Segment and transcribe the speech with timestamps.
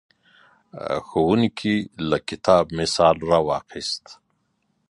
[1.07, 1.75] ښوونکی
[2.09, 4.05] له کتاب مثال راواخیست.